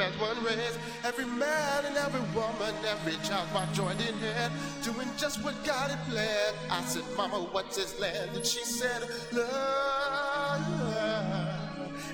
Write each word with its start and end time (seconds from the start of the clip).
as 0.00 0.18
one 0.18 0.42
race. 0.42 0.78
Every 1.04 1.26
man 1.26 1.84
and 1.84 1.96
every 1.96 2.20
woman, 2.34 2.74
every 2.86 3.12
child 3.28 3.48
by 3.52 3.66
joining 3.74 4.08
in 4.08 4.14
hand, 4.14 4.52
doing 4.82 5.08
just 5.18 5.44
what 5.44 5.54
God 5.64 5.90
had 5.90 6.02
planned. 6.08 6.56
I 6.70 6.82
said, 6.84 7.04
Mama, 7.14 7.36
what's 7.52 7.76
his 7.76 8.00
land? 8.00 8.30
And 8.34 8.44
she 8.44 8.64
said, 8.64 9.02
Love, 9.32 10.62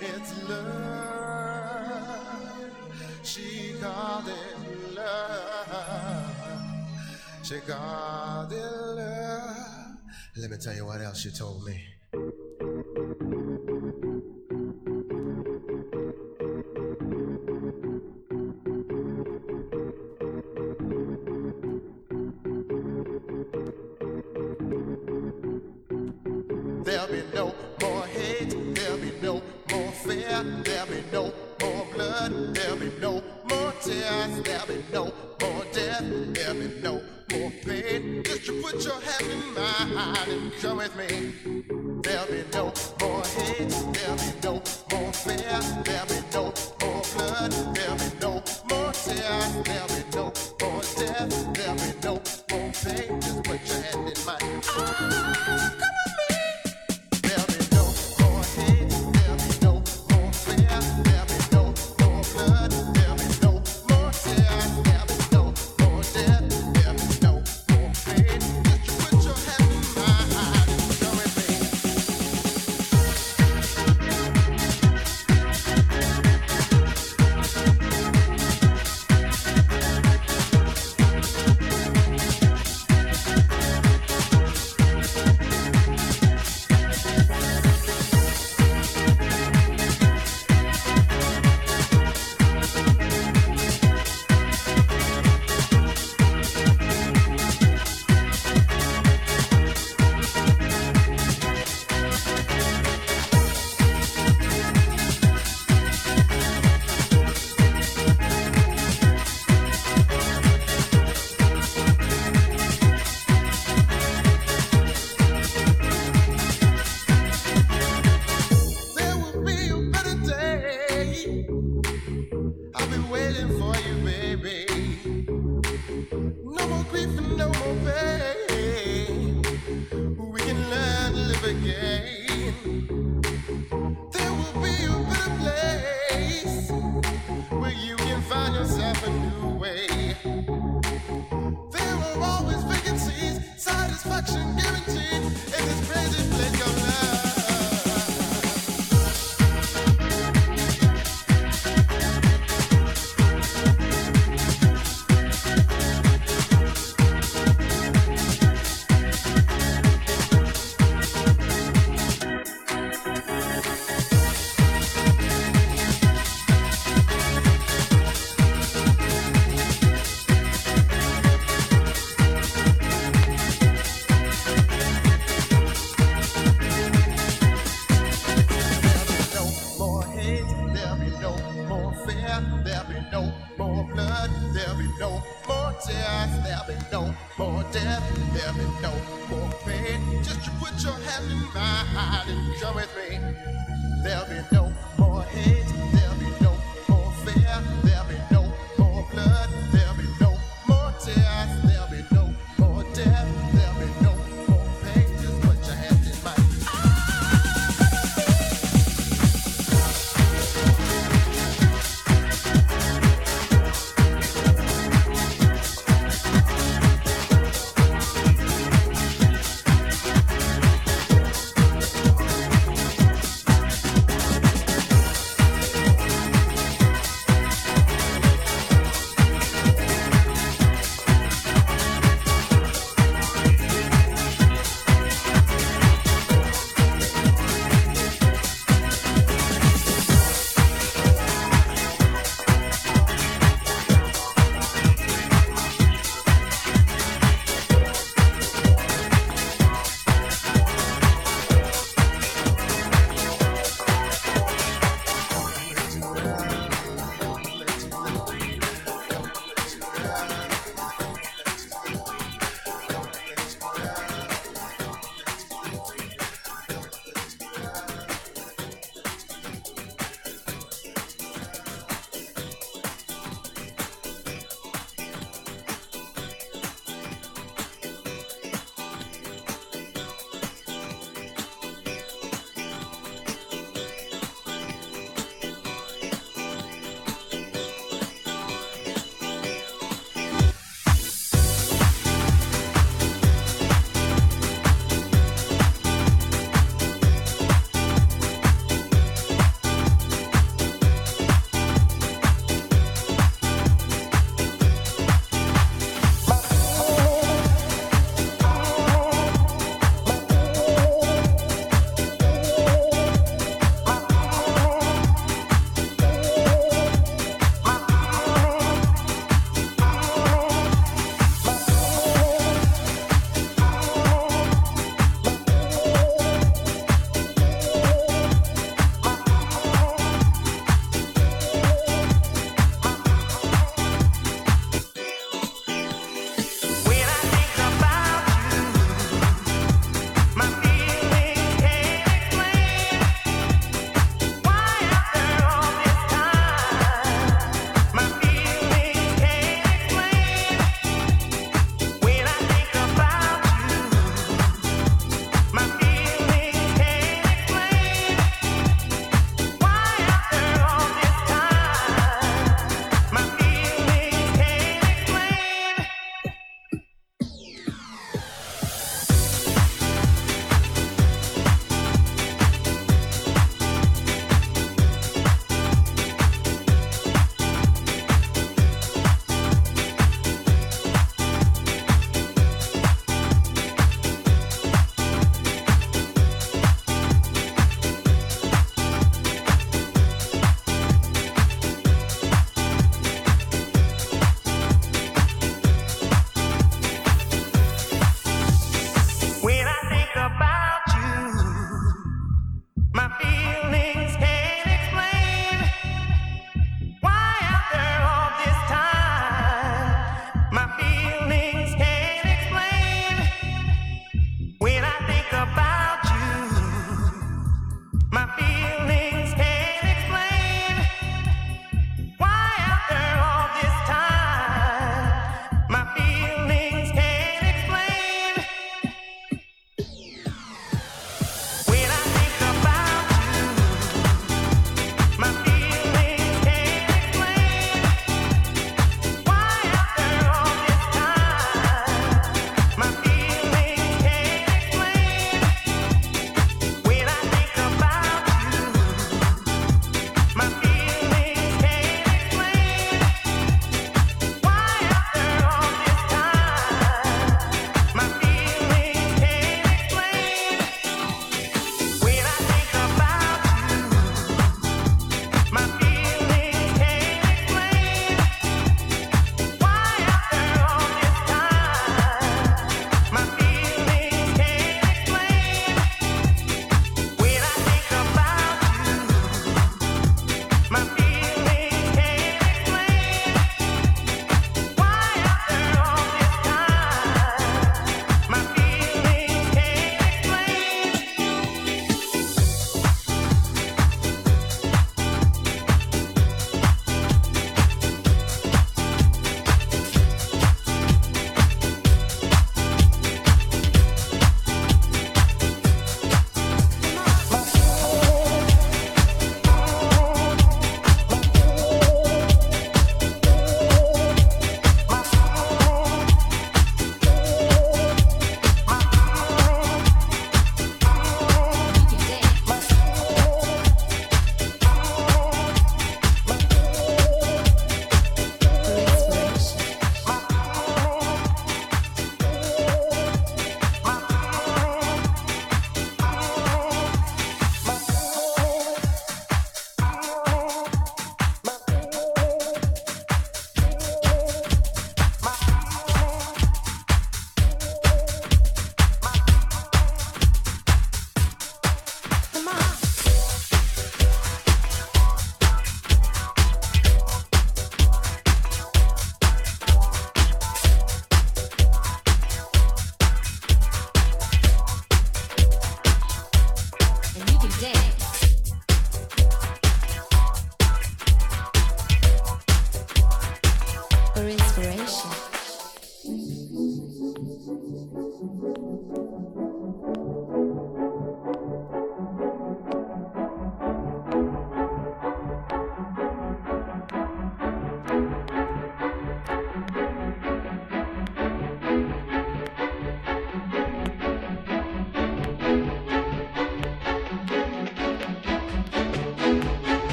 it's 0.00 0.48
love. 0.48 0.72
She 3.22 3.74
called 3.80 4.28
it 4.28 4.94
love. 4.94 6.28
She 7.42 7.58
called 7.60 8.52
it 8.52 8.58
love. 8.60 9.96
Let 10.36 10.50
me 10.50 10.56
tell 10.58 10.74
you 10.74 10.84
what 10.84 11.00
else 11.00 11.20
she 11.22 11.30
told 11.30 11.64
me. 11.64 11.80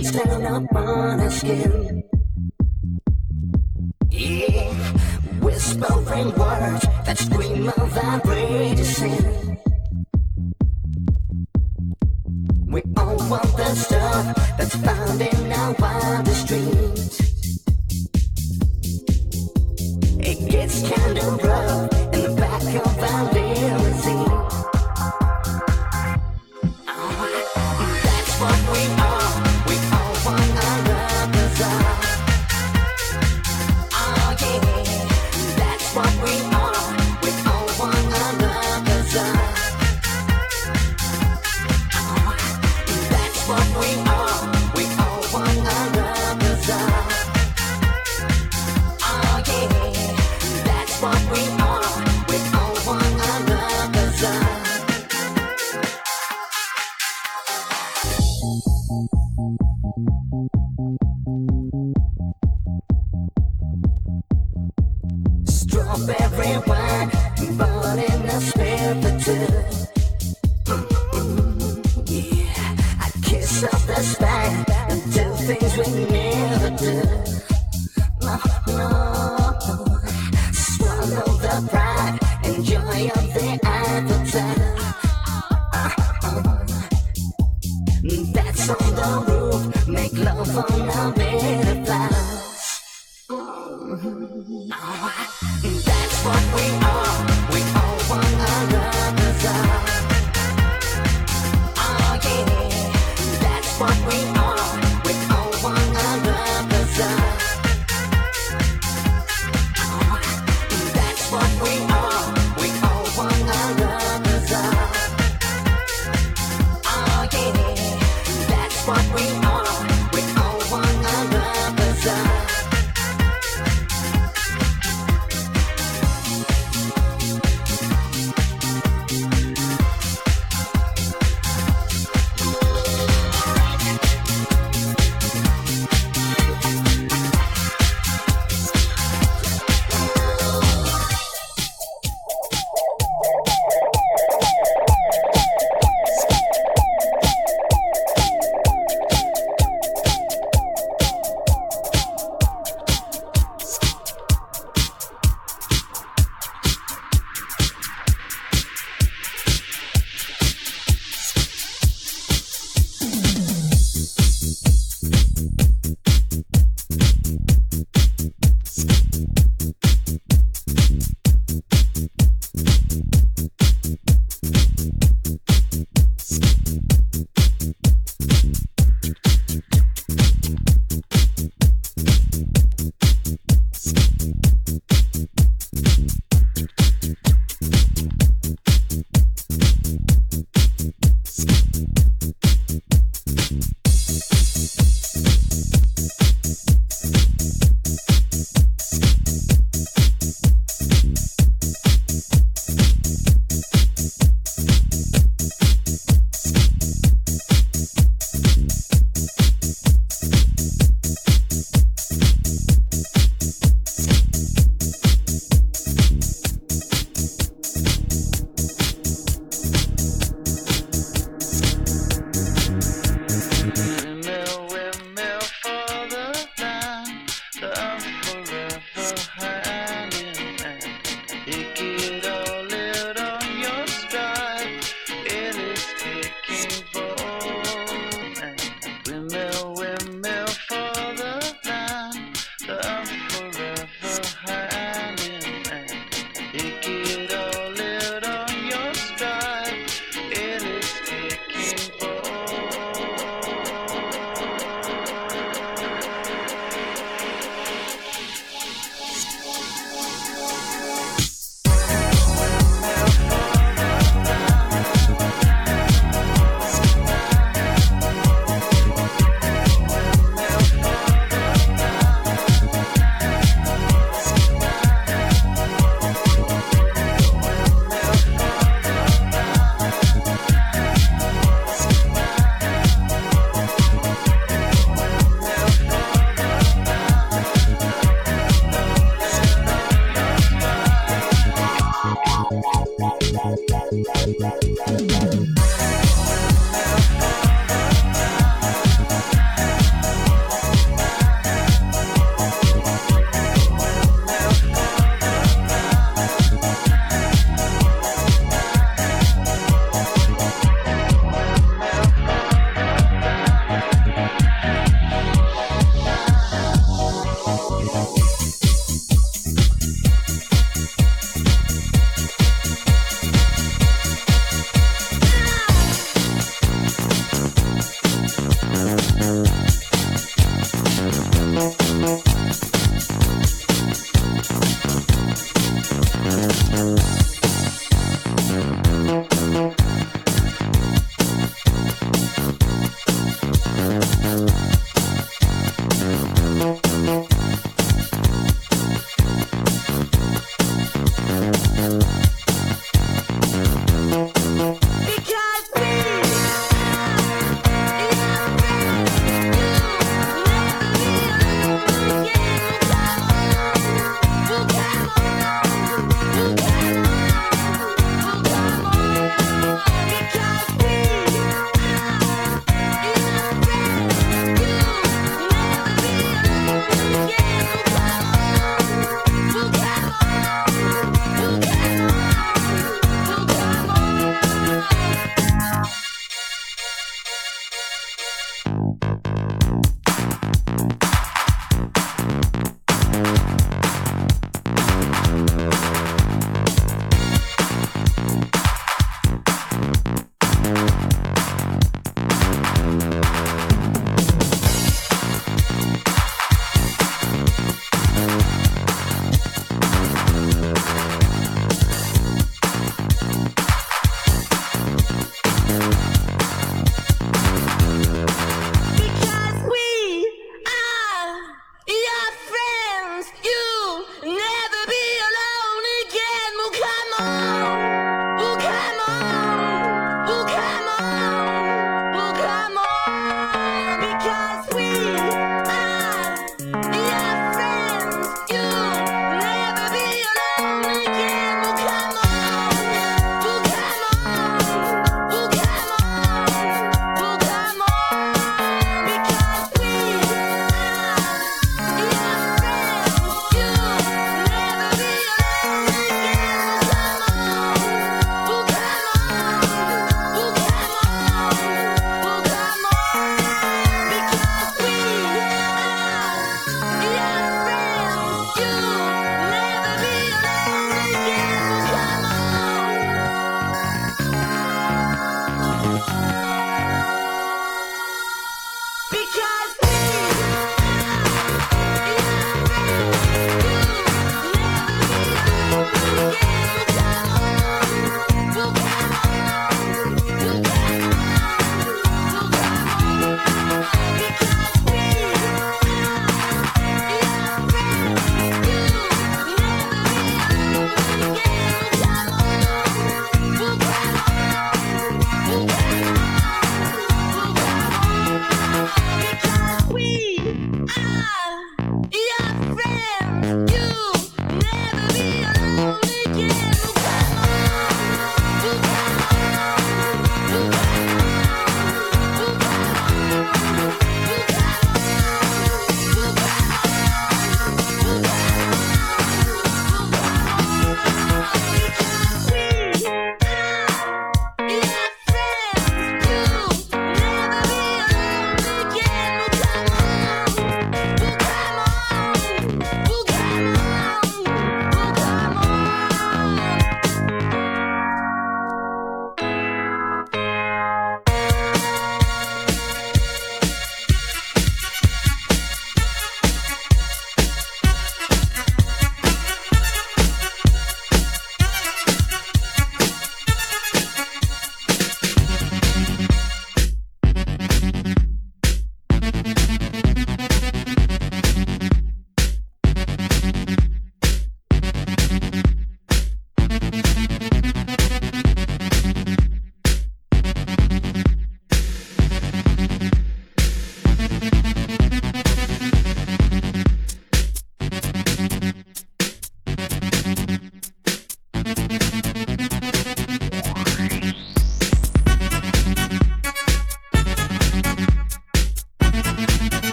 It 0.00 0.06
shines 0.06 0.38
down 0.38 0.64
upon 0.64 1.20
our 1.20 1.30
skin. 1.30 1.69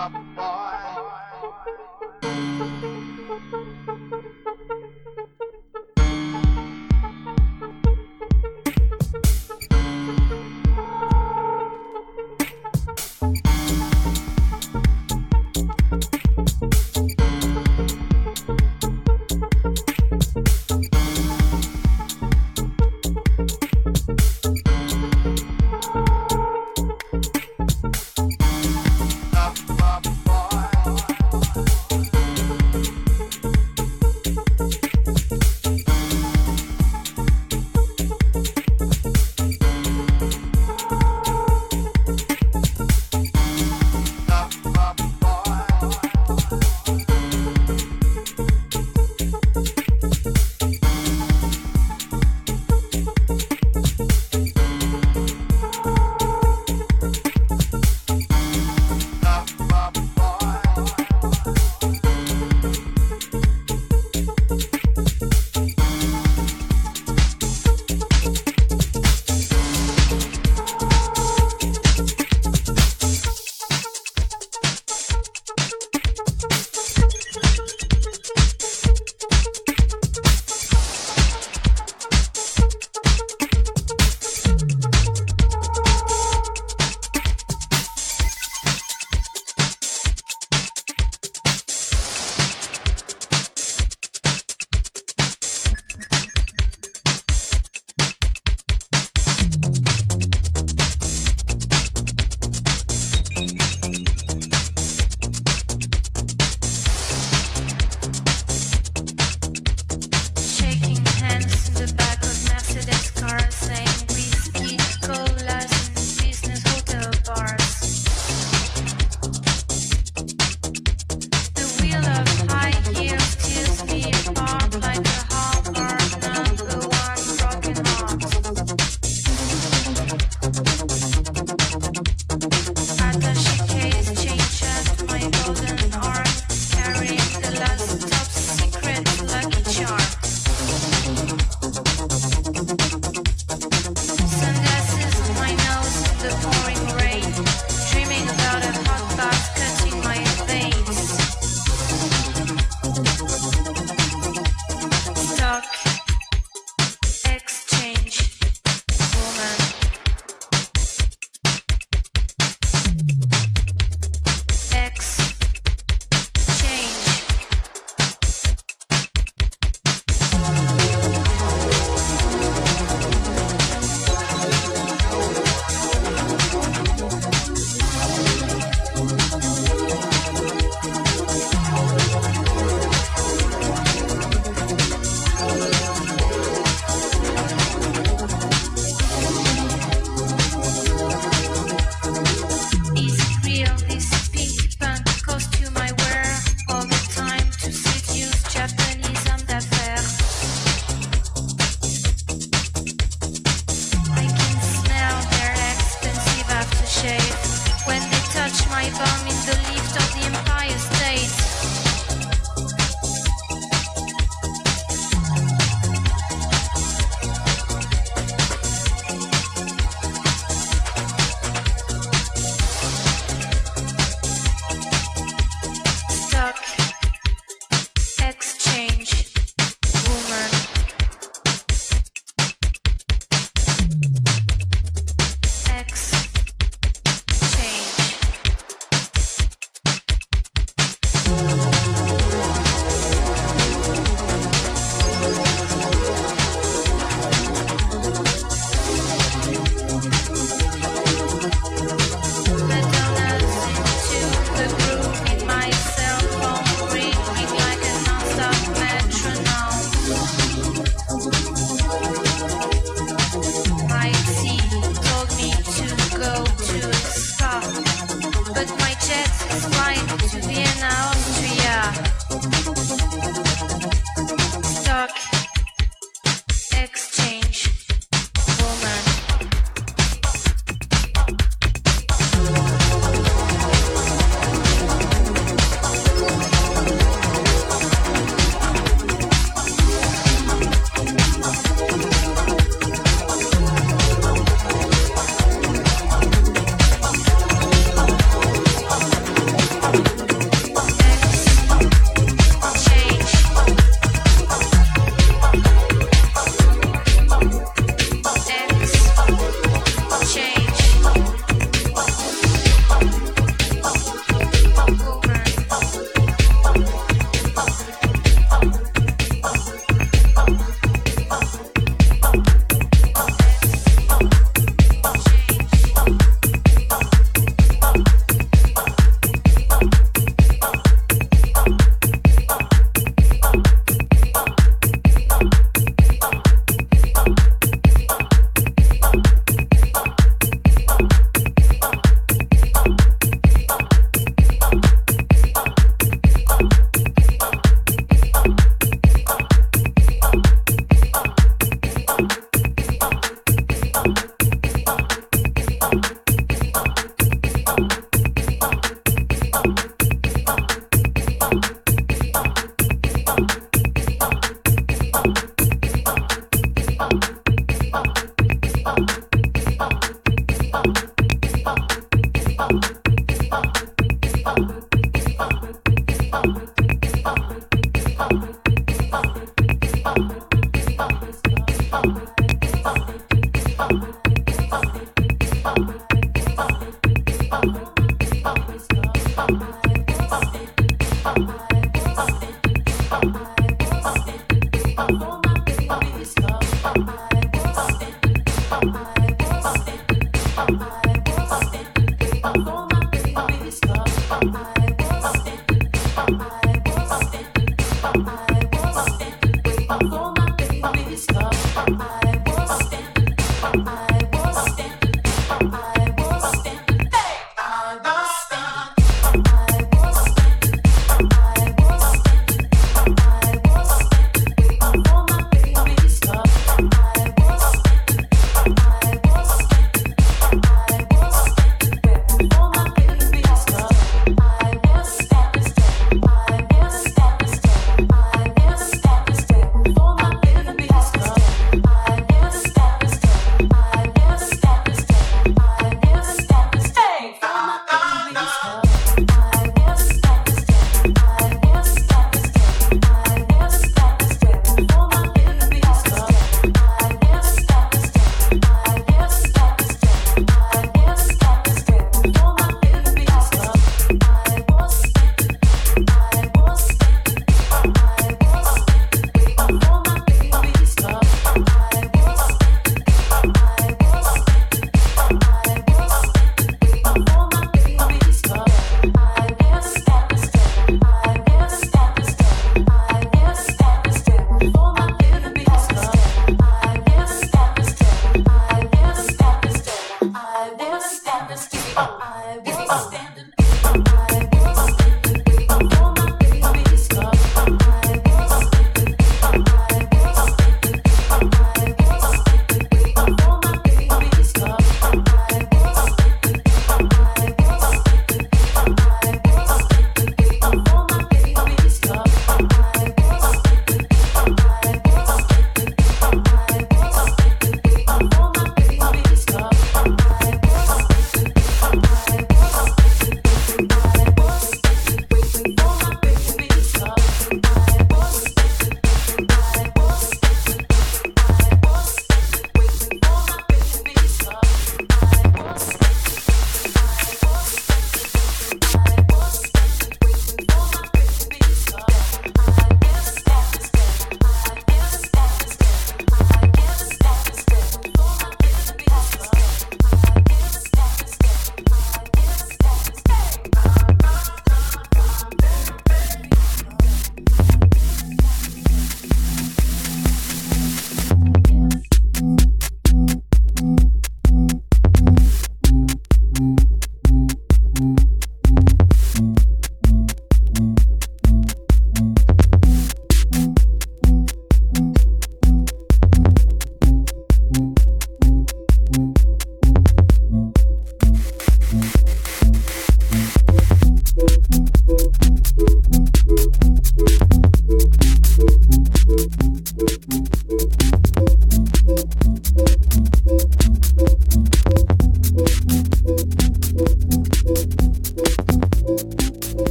up. 0.00 0.29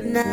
tonight. 0.00 0.27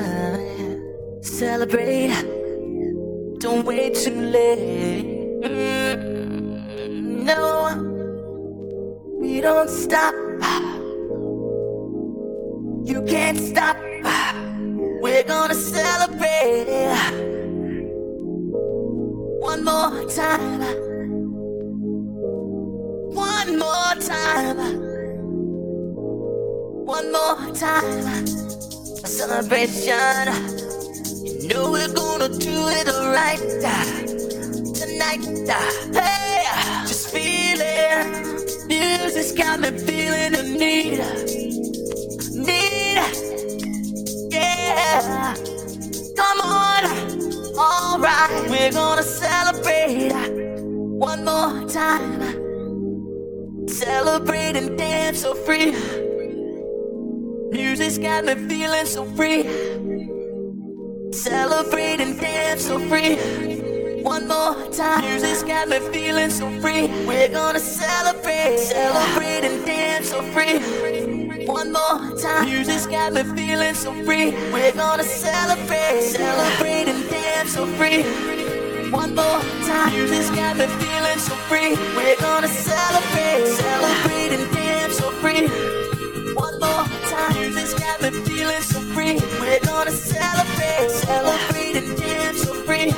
so 73.85 73.93
free. 74.03 74.31
We're 74.51 74.71
gonna 74.71 75.03
celebrate, 75.03 76.01
celebrate 76.01 76.87
and 76.87 77.07
dance 77.07 77.51
so 77.53 77.67
free. 77.77 78.01
One 78.89 79.13
more 79.13 79.41
time, 79.69 79.93
just 80.07 80.33
got 80.33 80.57
me 80.57 80.65
feeling 80.81 81.19
so 81.19 81.35
free. 81.49 81.75
We're 81.95 82.19
gonna 82.19 82.47
celebrate, 82.47 83.45
celebrate 83.45 84.31
and 84.37 84.51
dance 84.55 84.97
so 84.97 85.11
free. 85.21 85.45
One 86.33 86.59
more 86.59 86.85
time, 87.13 87.53
just 87.53 87.77
got 87.77 88.01
me 88.01 88.09
feeling 88.25 88.63
so 88.73 88.79
free. 88.95 89.19
We're 89.39 89.59
gonna 89.59 89.91
celebrate, 89.91 90.89
celebrate 90.89 91.75
and 91.81 91.95
dance 91.95 92.41
so 92.41 92.53
free. 92.65 92.89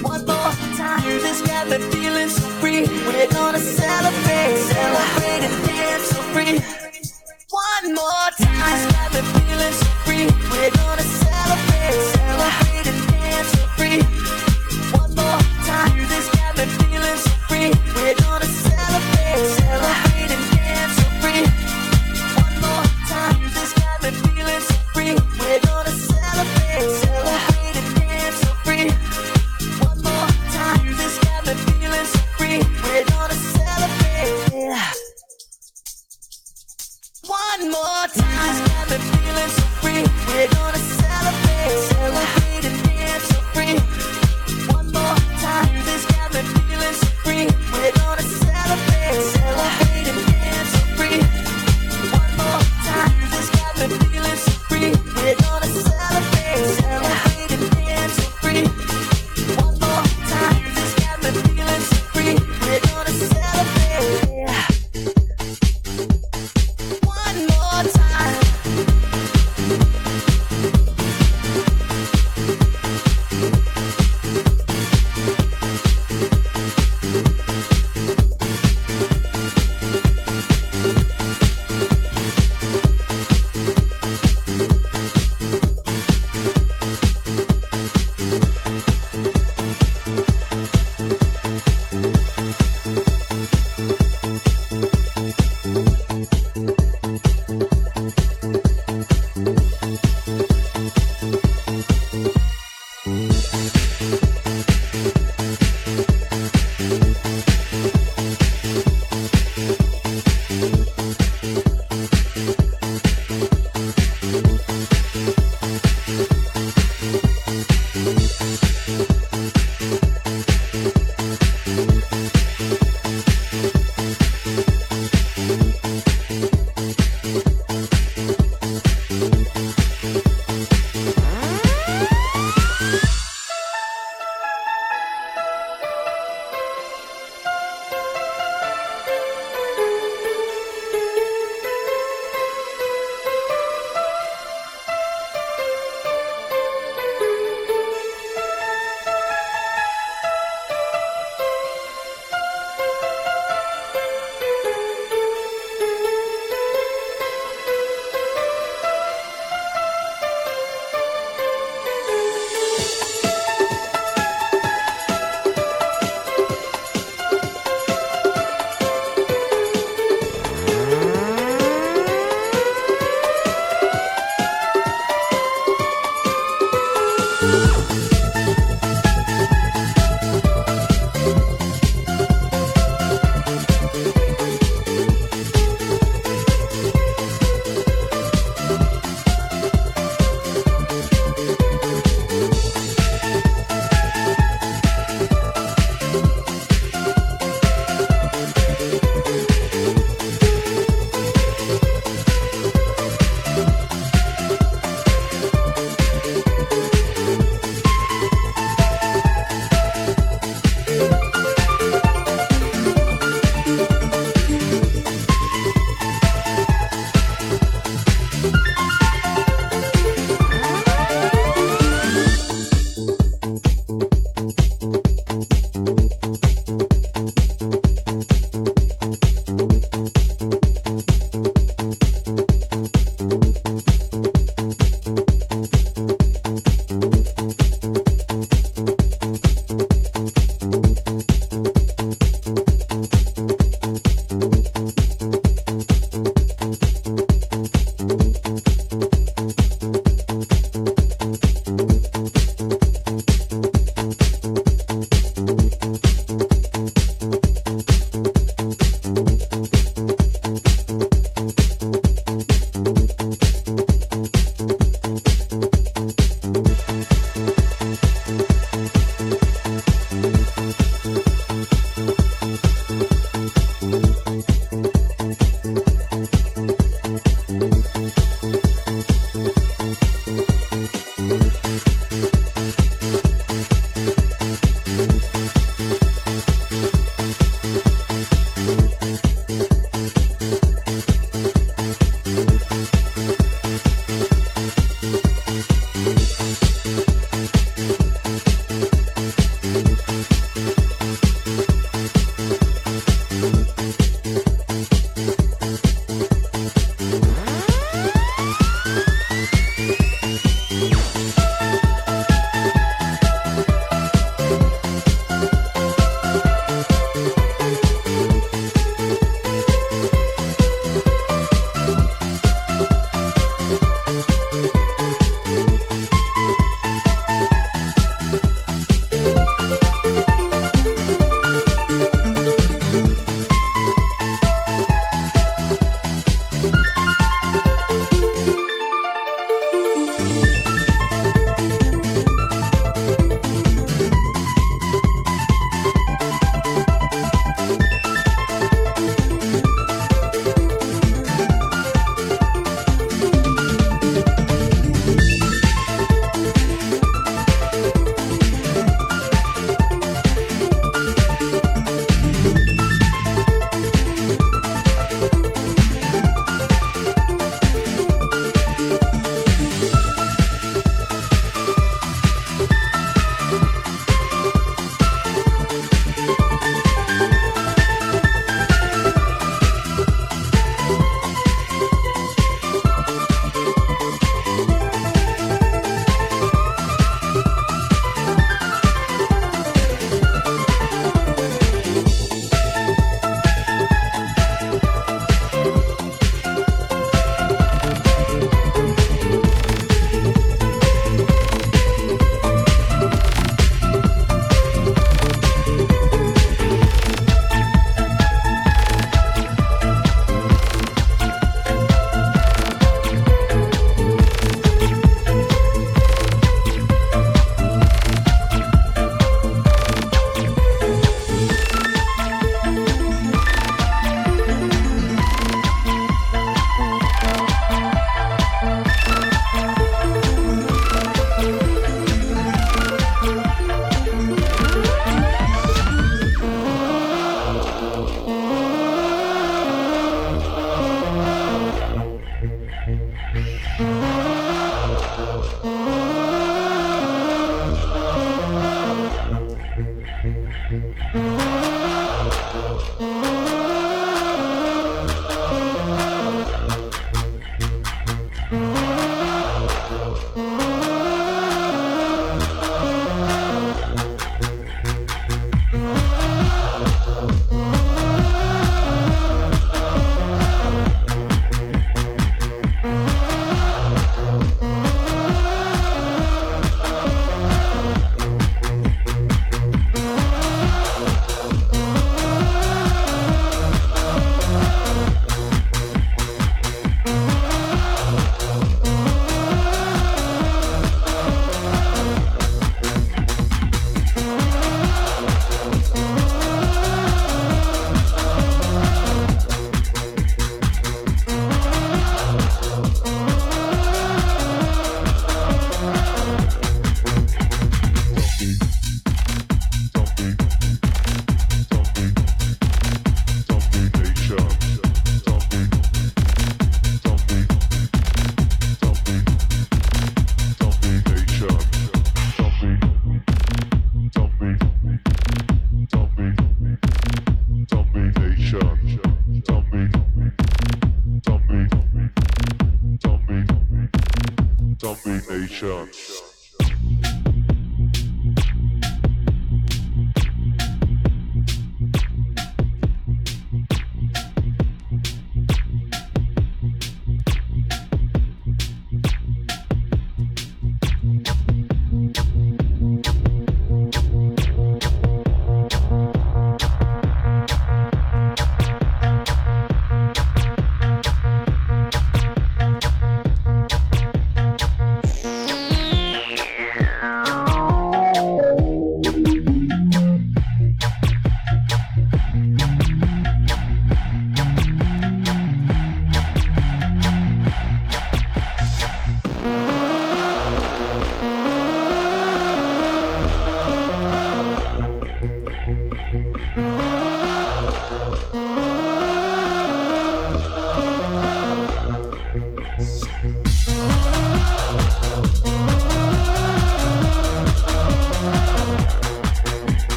One 0.00 0.24
more 0.24 0.52
time, 0.82 1.02
just 1.20 1.44
got 1.44 1.68
me 1.68 1.78
feeling 1.92 2.30
so 2.30 2.46
free. 2.60 2.86
We're 3.06 3.28
gonna 3.28 3.58
celebrate. 3.58 4.17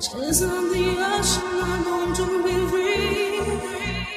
Chasing 0.00 0.48
the 0.48 0.84
ocean, 0.98 1.62
I'm 1.62 1.84
long 1.84 2.14
to 2.14 2.24
be. 2.44 2.54
Free 2.68 4.13